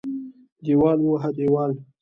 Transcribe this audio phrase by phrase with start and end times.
[0.65, 1.71] دېوال ووهه دېوال.